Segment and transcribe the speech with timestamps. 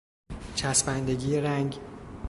[0.55, 1.79] چسبندگی رنگ